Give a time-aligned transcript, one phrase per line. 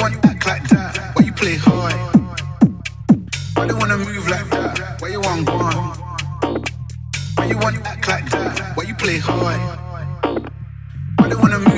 [0.00, 1.12] everyone act like that?
[1.14, 1.92] Why you play hard?
[3.54, 5.00] Why you wanna move like that?
[5.00, 5.74] Why you want gone?
[7.36, 8.76] Why you wanna act like that?
[8.76, 9.60] Why you play hard?
[11.18, 11.69] Why you wanna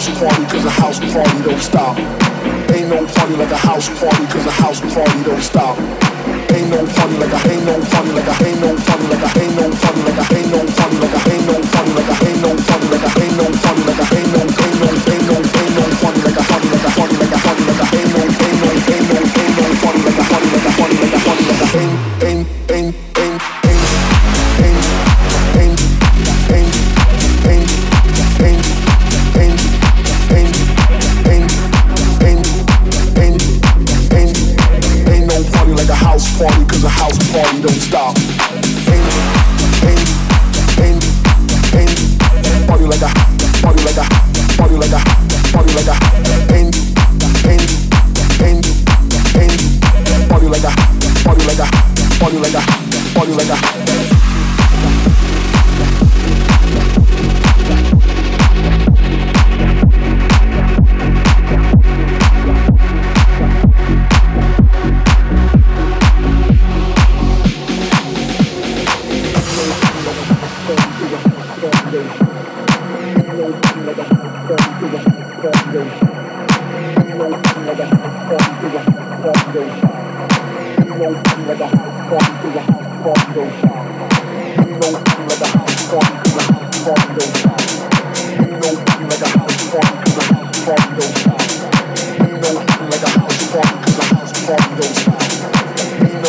[0.00, 1.98] house party cause a house party don't stop.
[2.72, 5.76] Ain't no party like a house party cause a house party don't stop.
[6.56, 8.44] Ain't no party like a ain't no party like a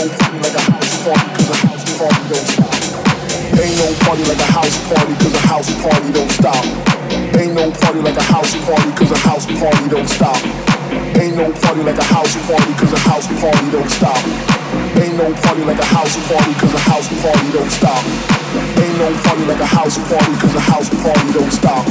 [0.02, 0.42] spiritual thing.
[3.62, 6.66] Ain't no party like a house party, cause a house party don't stop.
[7.38, 10.38] Ain't no party like a house party, cause a house party don't stop.
[11.22, 14.18] Ain't no party like a house music, house music, house music, house
[15.30, 17.92] music, house music, house music, house music music.
[18.82, 21.86] Ain't no party like a house party, cause a house party don't stop.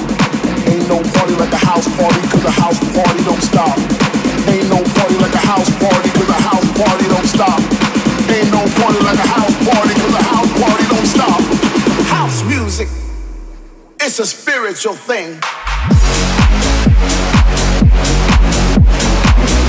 [0.66, 3.78] Ain't no party like a house party, cause a house party don't stop.
[4.48, 7.79] Ain't no party like a house party, cause a house party don't stop
[8.30, 9.54] ain't no party like a house
[10.30, 11.40] house party don't stop.
[12.06, 12.88] House music,
[14.00, 15.40] it's a spiritual thing.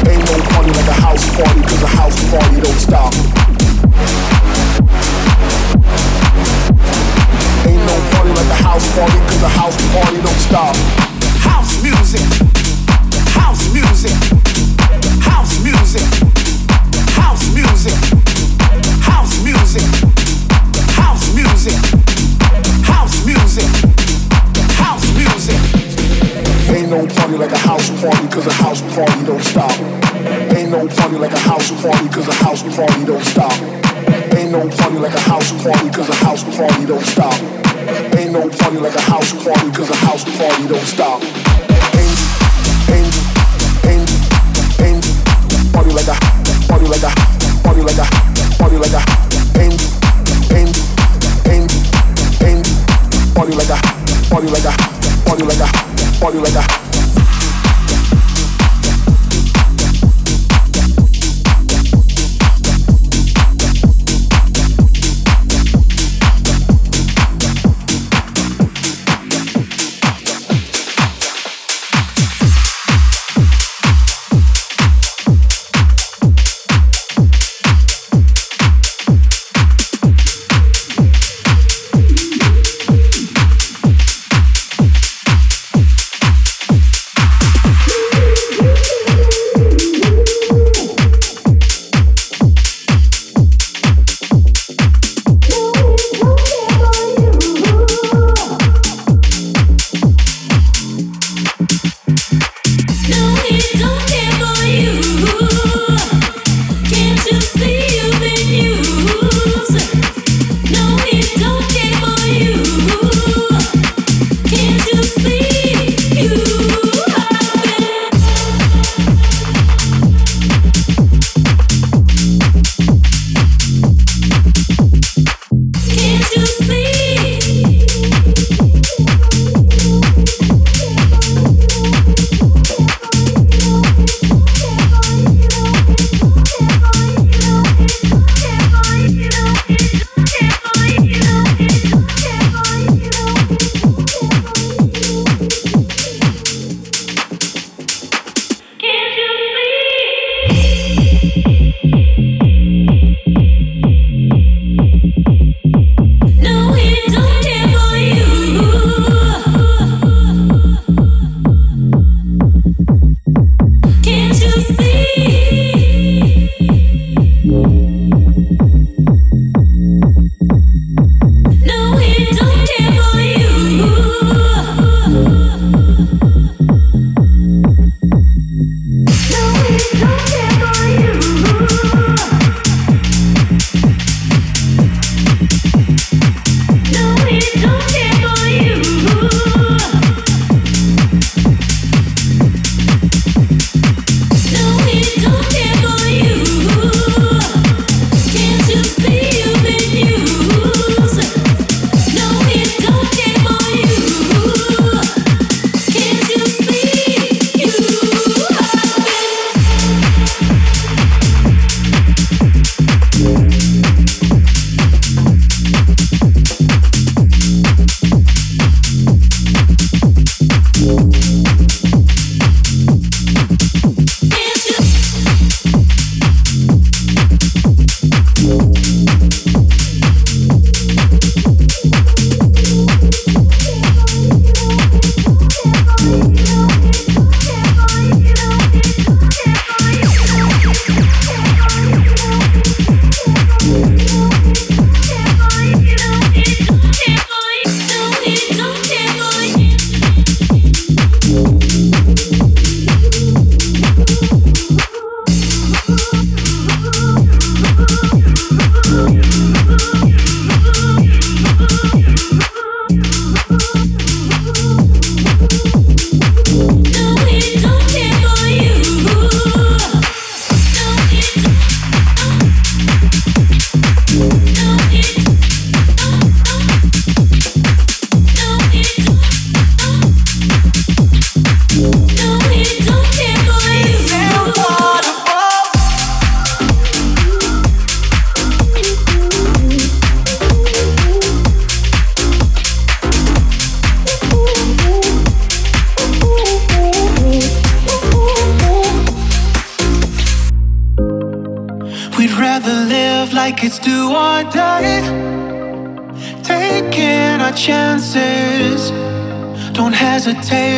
[0.10, 1.26] Ain't no party like a house
[1.98, 3.14] house party don't stop.
[7.66, 8.88] Ain't no party like a house
[9.58, 10.76] house party don't stop.
[11.50, 12.26] House music,
[13.34, 14.16] house music,
[15.22, 16.06] house music,
[17.16, 18.21] house music
[19.74, 19.92] like a,
[21.00, 21.34] house
[23.24, 23.66] music.
[24.76, 25.60] House music.
[26.76, 29.72] Ain't no party cause a house party don't stop.
[30.52, 33.54] Ain't no party like a, house party cause a house party don't stop.
[34.36, 37.34] Ain't no party like a house crawley cause a house crawley don't stop.
[38.18, 41.22] Ain't no party like a house crawley cause a house party don't stop.
[45.62, 47.12] A party like a
[47.64, 48.08] party like a
[48.58, 49.21] party like a,
[53.42, 54.72] party like a, party like a
[55.26, 57.01] party like a, party like a.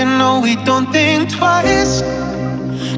[0.05, 2.01] no, we don't think twice.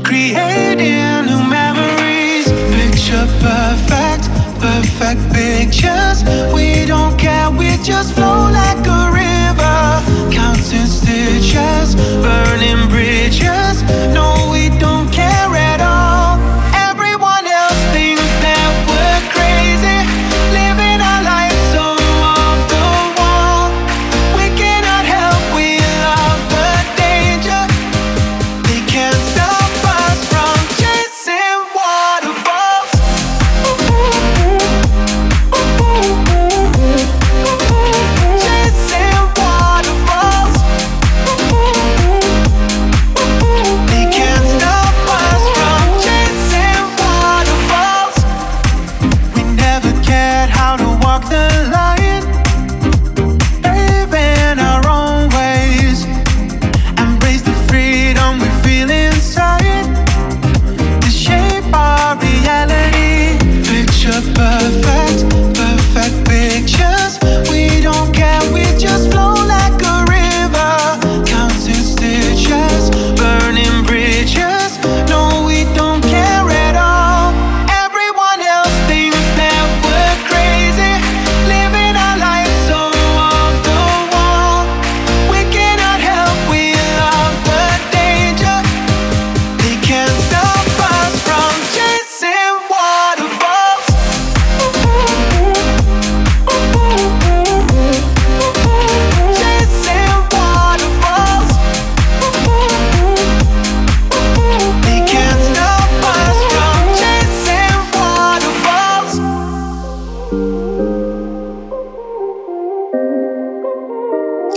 [0.03, 2.45] Creating new memories,
[2.77, 6.23] picture perfect, perfect pictures.
[6.53, 13.83] We don't care, we just flow like a river, counting stitches, burning bridges.
[14.13, 14.44] No.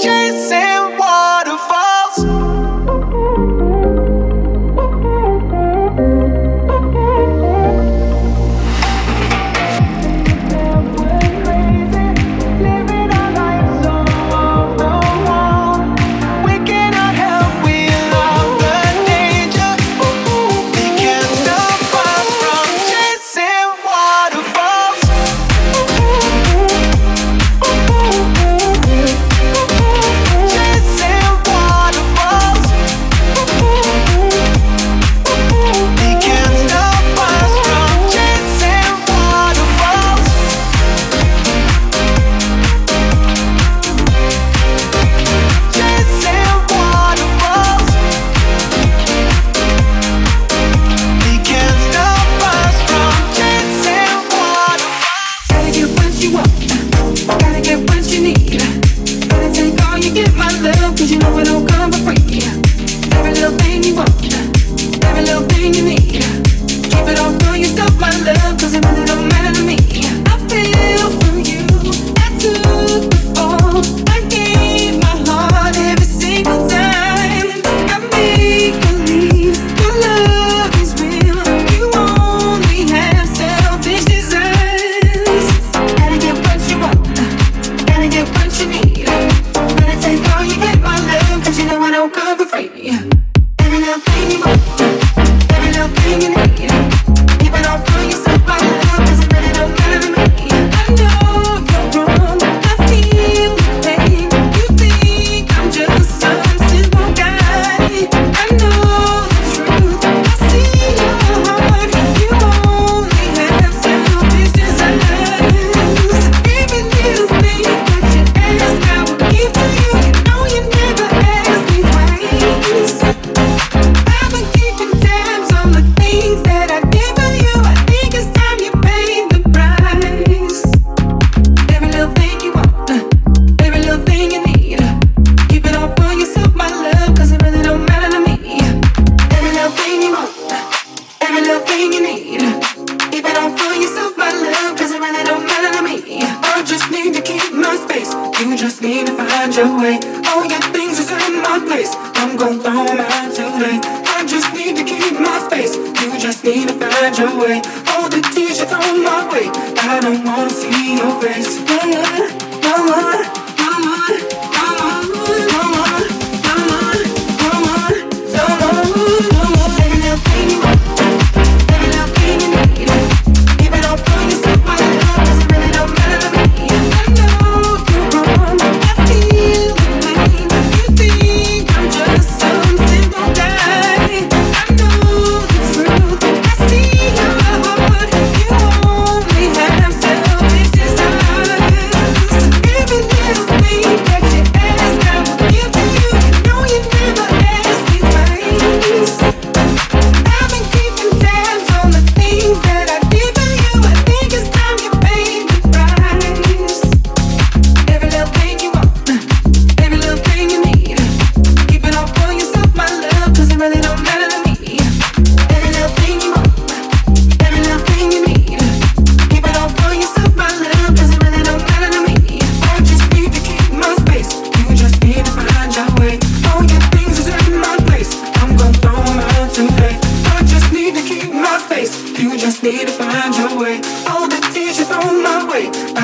[0.01, 0.68] chasing.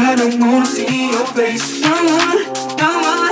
[0.06, 1.80] I don't fall in, falling, falling.
[1.82, 2.44] Falling
[2.78, 3.23] for you, I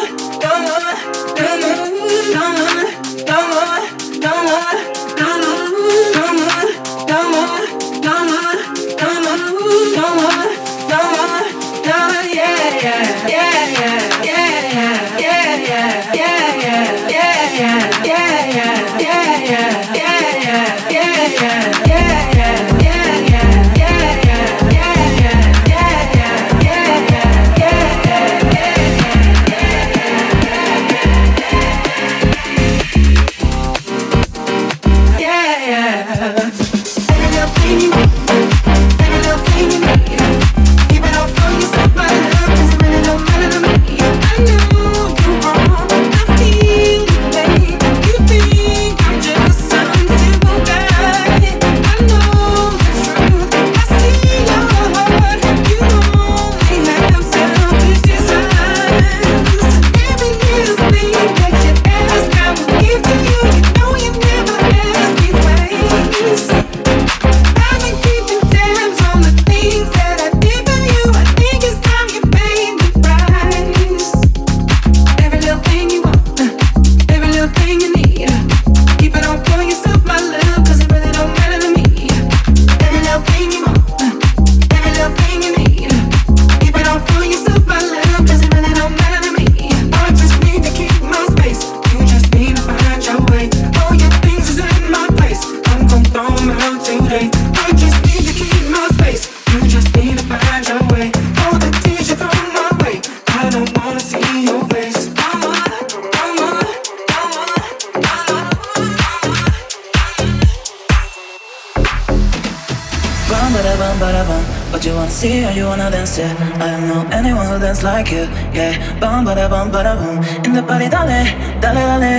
[113.33, 114.43] bum, ba da bum, ba da bum.
[114.71, 116.33] What you wanna see, how you wanna dance it?
[116.61, 118.25] I don't know anyone who dance like you.
[118.53, 120.17] Yeah, bum, ba da bum, ba da bum.
[120.45, 121.21] In the party, dale,
[121.63, 122.15] dale, dale.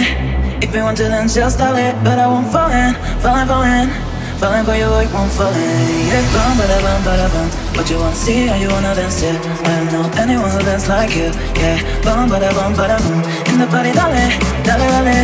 [0.63, 3.89] If you want to dance, just lit, but I won't fall in, falling, falling.
[4.41, 5.57] Bum, ba da bum, ba da bum.
[6.09, 7.47] Yeah, bum, ba da bum, ba da bum.
[7.75, 9.37] What you wanna see, how you wanna dance it?
[9.37, 11.29] I don't know anyone who dance like you.
[11.61, 13.21] Yeah, bum, ba da bum, ba da bum.
[13.49, 14.23] In the party, dale,
[14.65, 15.17] dale, dale.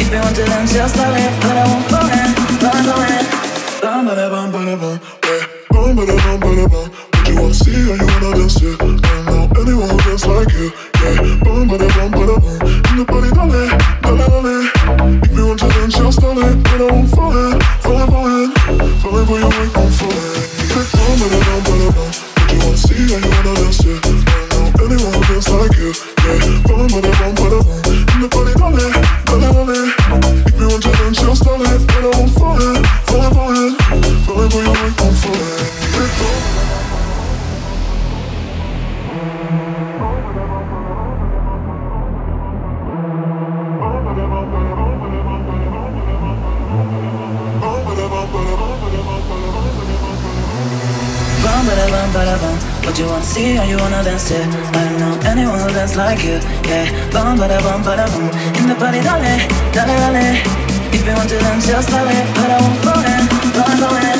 [0.00, 2.30] If you want to dance, just it But I won't fall in,
[2.62, 3.47] fall in, fall in
[3.78, 6.90] In for your weight, won't fall in Click on, but I don't, but I don't
[7.14, 10.52] What you wanna see and you wanna dance it I know anyone who dance like
[10.52, 12.28] you Yeah, fall in, but I don't, but
[12.90, 14.66] In the party, dale, dale, dale
[15.22, 18.26] If you want to dance, just it But I won't fall in, fall in, fall
[18.26, 18.50] in
[18.98, 21.14] Fall in for your weight, won't fall in Click on
[21.94, 24.02] What you wanna see or you wanna dance it?
[24.02, 25.94] I know anyone who dance like you.
[26.26, 27.94] Yeah, bum bada bum bada boom.
[27.94, 30.47] In the party, dale, dale, dale.
[30.68, 31.56] You want to dance, just dale.
[31.56, 35.48] But I won't fall in, falling for you, I won't fall in, fall in.
[51.42, 52.56] Bum bada bum bada bum.
[52.56, 52.96] Yeah, bum bada bum bada bum.
[52.96, 54.48] What you wanna see or you wanna dance it?
[54.48, 56.40] I don't know anyone who dance like you.
[56.64, 58.30] Yeah, bum bada bum bada boom.
[58.56, 59.34] In the party, dale,
[59.76, 60.40] dale, dale.
[60.92, 62.16] If you want to dance, just dale.
[62.32, 63.22] But I won't fall in,
[63.52, 64.18] fall in, fall in.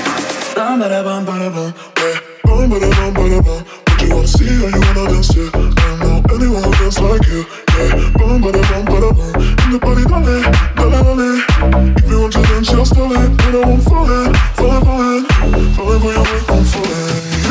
[0.53, 1.75] Fall in for your weight, won't.
[1.97, 3.65] Yeah, bum bada bum bada
[4.05, 5.49] you wanna see and you wanna dance it.
[5.49, 7.41] I don't know anyone who dance like you.
[7.73, 9.33] Yeah, boom, bada, boom, bada, boom.
[9.65, 10.45] In the party, dale,
[10.77, 11.41] dale, dale.
[11.97, 13.09] If you want to dance, just dale.
[13.09, 14.89] But I won't fall in, fall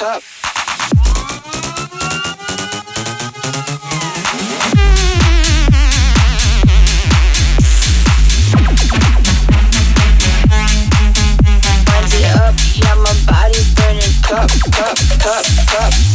[0.00, 0.22] cup.
[11.86, 14.00] Wind it up, yeah, my body's burning.
[14.22, 16.09] Cup, cup, cup, cup.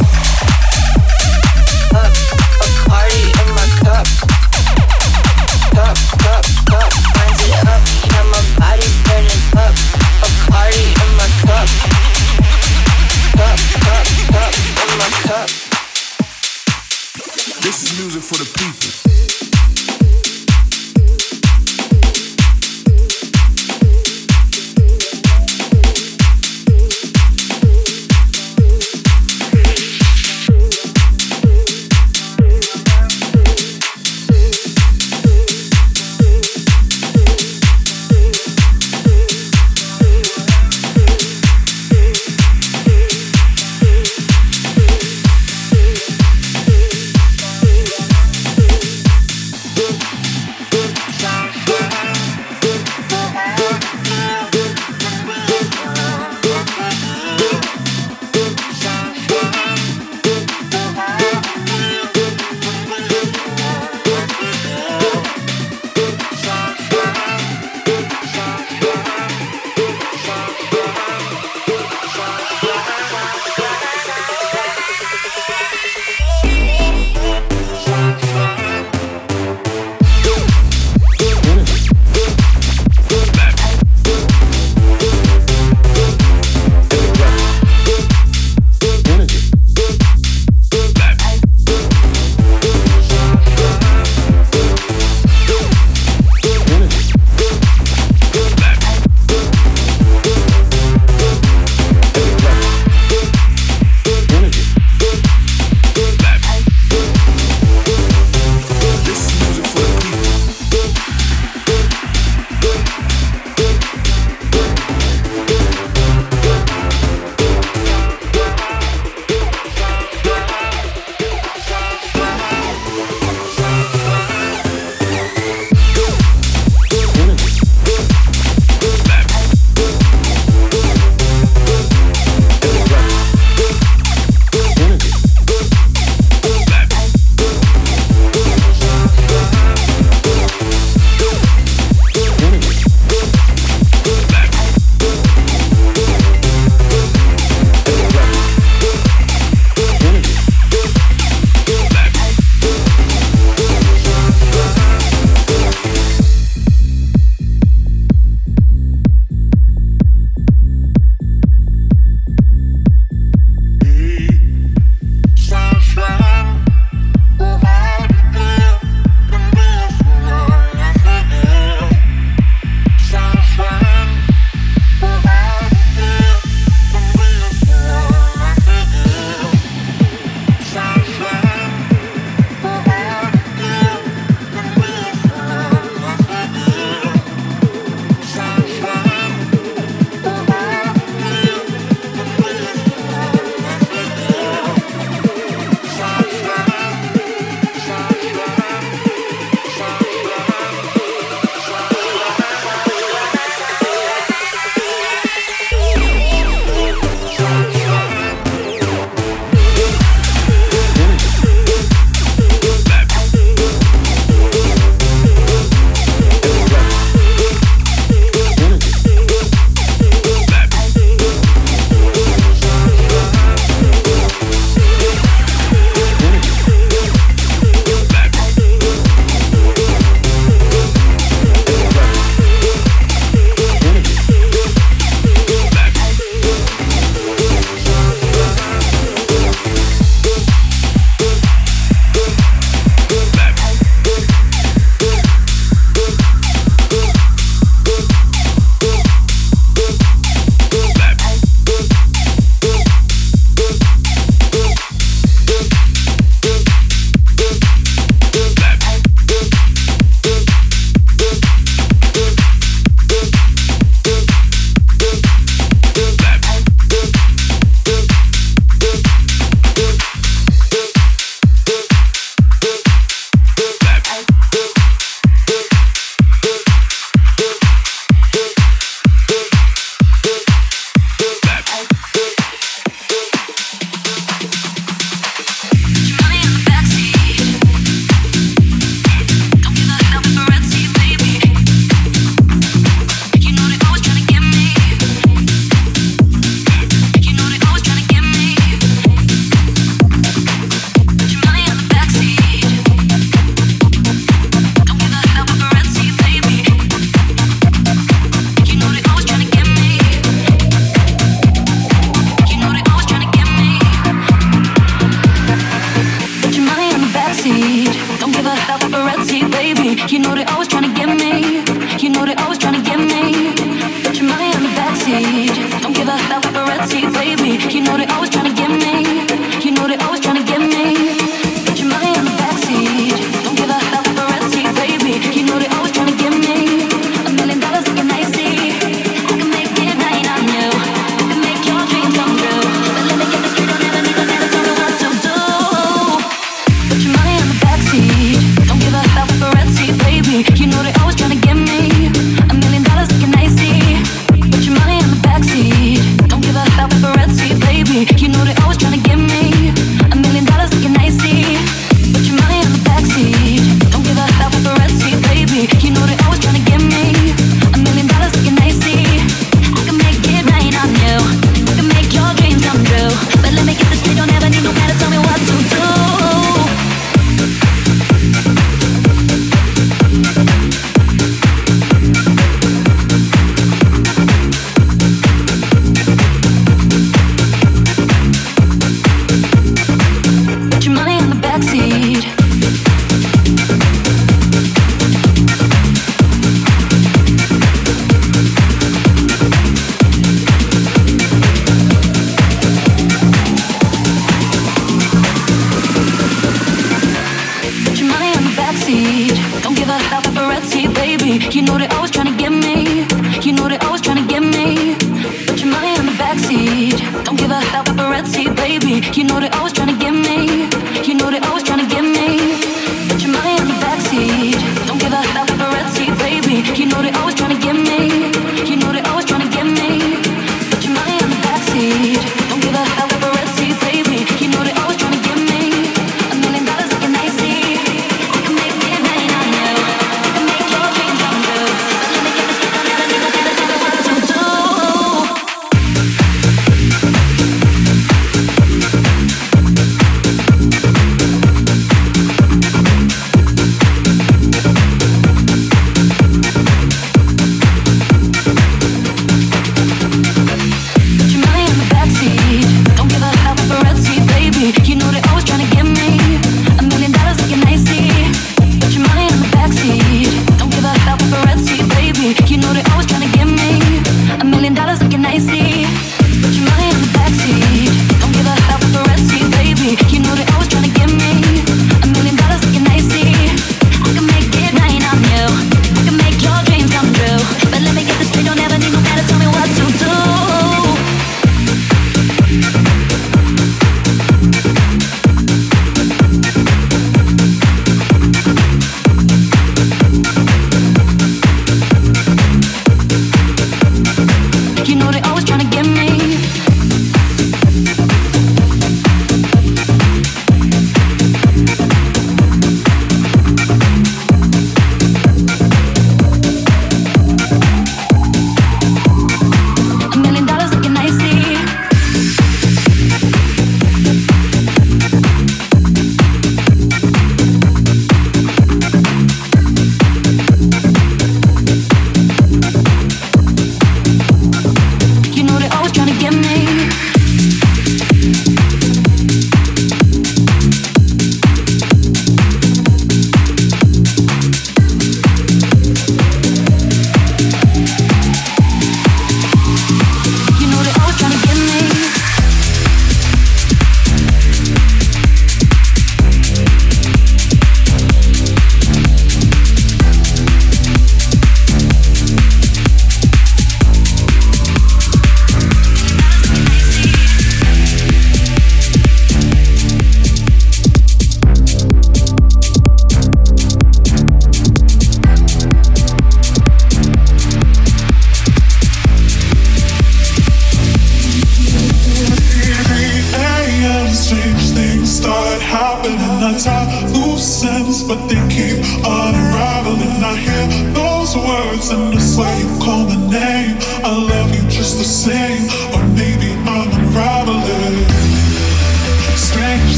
[17.65, 19.24] This is music for the people.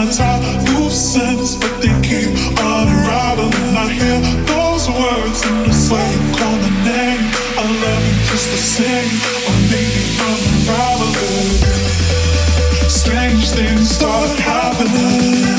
[0.00, 0.40] I try
[0.72, 3.76] loose sense, but they keep unraveling.
[3.76, 7.20] I hear those words in the same call my name.
[7.58, 9.12] I love you just the same,
[9.44, 11.52] or maybe unraveling.
[12.88, 15.49] Strange things start happening.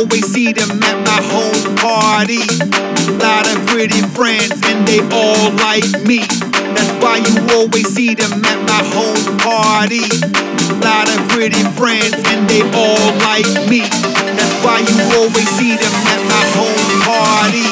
[0.00, 2.40] always see them at my home party.
[3.20, 6.24] Lot of pretty friends, and they all like me.
[6.72, 10.00] That's why you always see them at my home party.
[10.80, 13.84] Lot of pretty friends, and they all like me.
[14.40, 17.68] That's why you always see them at my home party.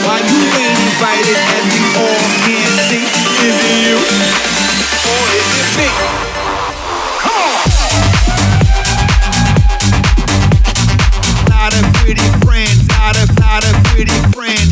[0.00, 3.04] Why you ain't invited as we all can see?
[3.44, 3.96] Is it you
[5.12, 6.29] or is it me?
[12.14, 14.69] pretty friends, not a, not a pretty friend.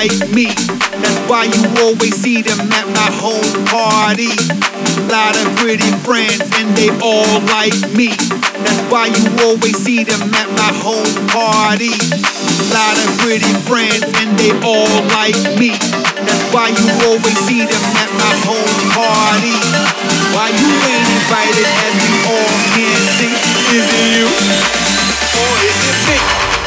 [0.00, 0.48] like me.
[0.96, 4.32] That's why you always see them at my home party.
[5.12, 8.08] Lot of pretty friends and they all like me.
[8.64, 11.92] That's why you always see them at my home party.
[12.72, 15.76] Lot of pretty friends and they all like me.
[16.24, 19.52] That's why you always see them at my home party.
[20.32, 23.36] Why you ain't invited as we all can see?
[23.76, 24.24] Is it you
[25.44, 26.59] or is it me?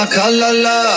[0.00, 0.89] Lipstick off my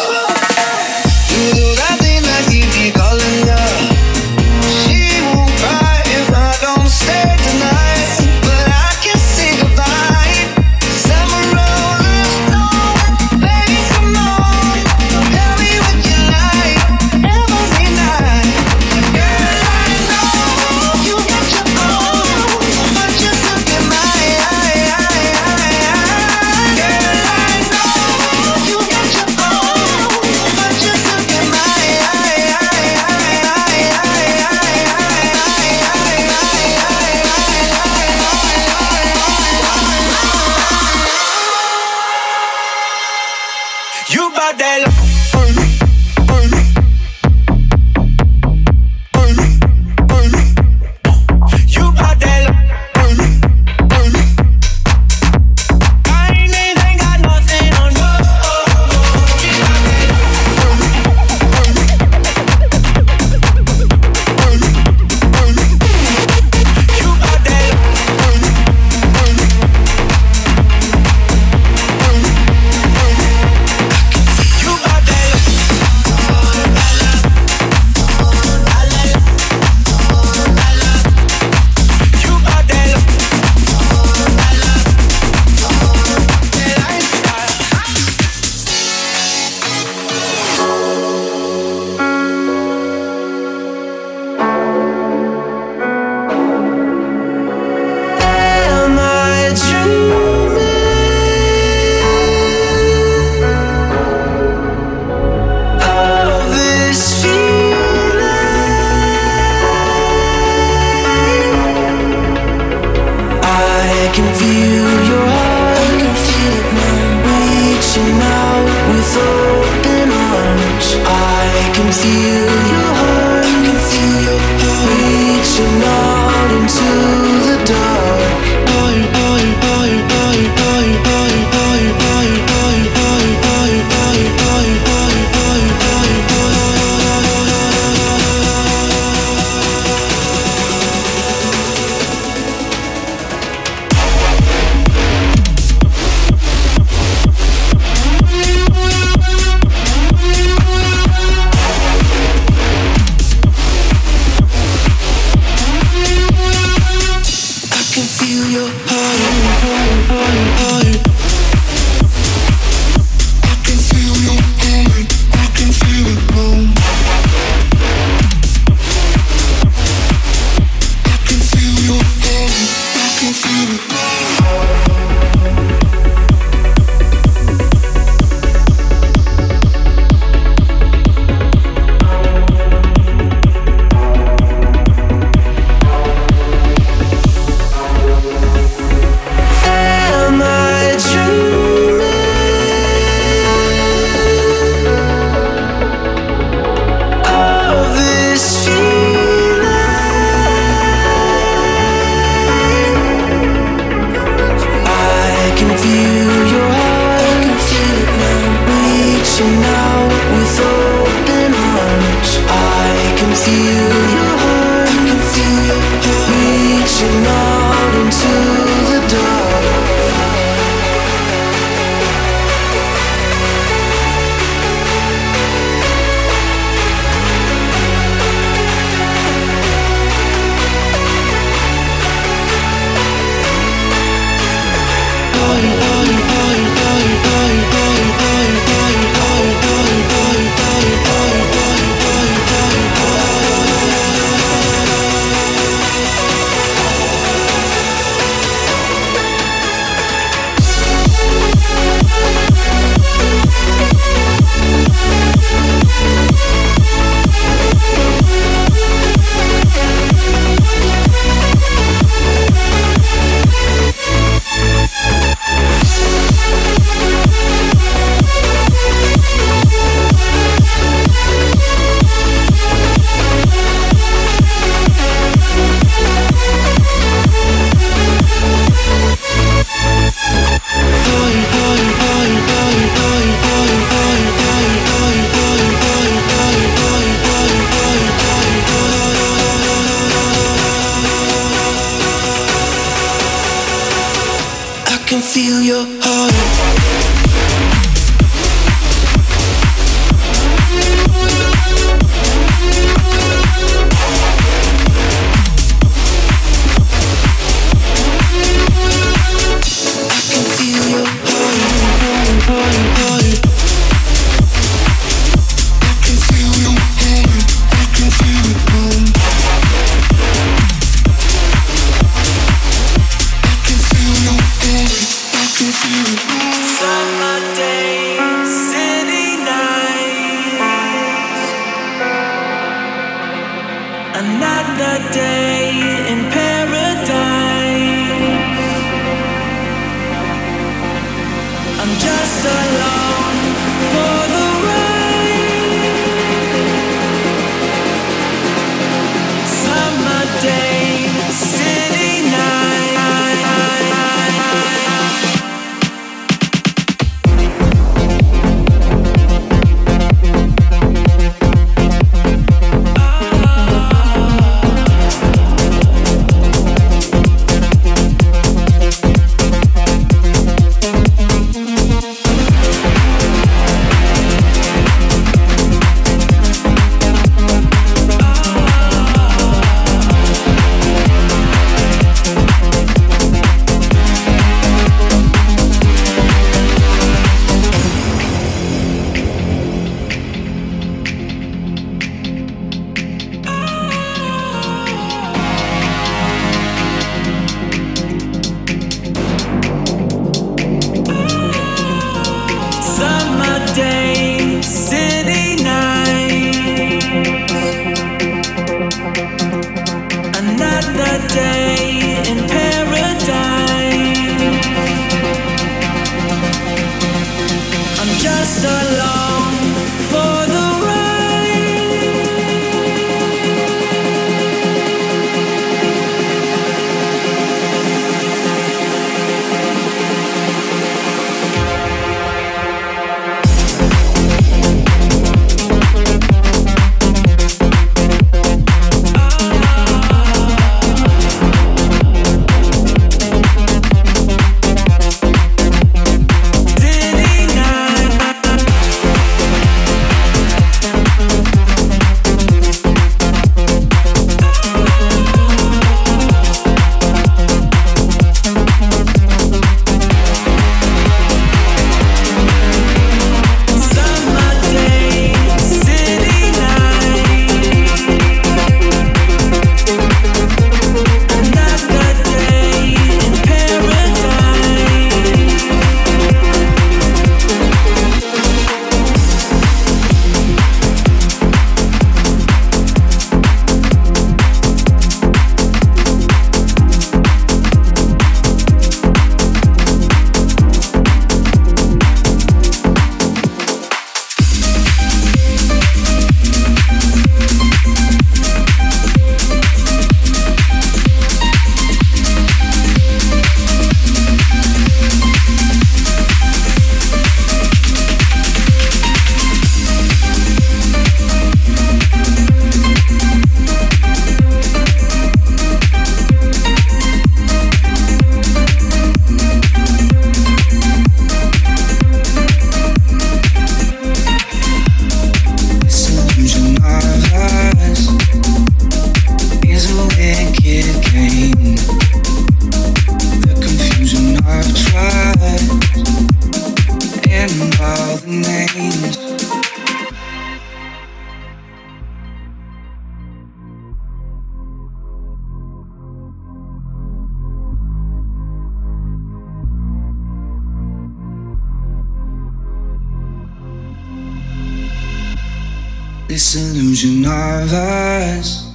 [556.27, 558.65] This illusion of us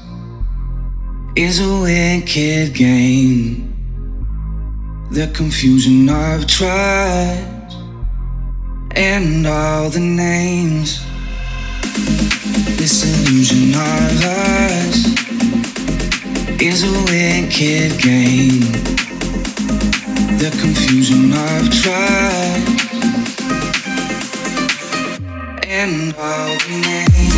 [1.34, 3.74] is a wicked game.
[5.11, 7.74] The confusion of trust
[8.92, 11.01] and all the names.
[12.76, 14.96] This illusion of us
[16.61, 18.61] is a wicked game.
[20.38, 22.78] The confusion of trust
[25.64, 27.38] and all the names.